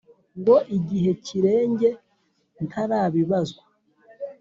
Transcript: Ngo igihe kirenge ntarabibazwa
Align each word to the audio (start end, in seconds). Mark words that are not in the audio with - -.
Ngo 0.39 0.55
igihe 0.77 1.11
kirenge 1.25 1.89
ntarabibazwa 2.65 3.63